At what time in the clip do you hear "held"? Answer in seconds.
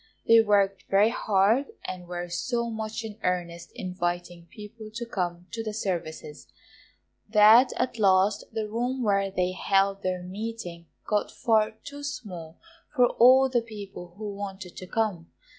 9.51-10.01